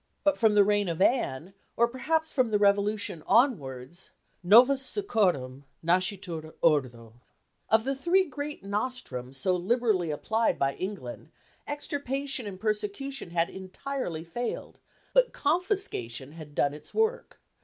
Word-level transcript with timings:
But 0.23 0.35
from 0.35 0.55
the 0.55 0.63
reign 0.63 0.89
of 0.89 0.99
Anne, 0.99 1.53
or 1.77 1.87
perhaps 1.87 2.33
from 2.33 2.49
the 2.49 2.57
Revolution 2.57 3.21
onwards, 3.27 4.09
"Novus 4.41 4.81
sæcorum 4.81 5.61
nascitur 5.85 6.55
ordo." 6.59 7.21
Of 7.69 7.83
the 7.83 7.95
three 7.95 8.25
great 8.25 8.63
nostrums 8.63 9.37
so 9.37 9.55
liberally 9.55 10.09
applied 10.09 10.57
by 10.57 10.73
England, 10.73 11.29
extirpation 11.67 12.47
and 12.47 12.59
persecution 12.59 13.29
had 13.29 13.51
entirely 13.51 14.23
failed, 14.23 14.79
but 15.13 15.33
confiscation 15.33 16.31
had 16.31 16.55
done 16.55 16.73
its 16.73 16.95
work. 16.95 17.39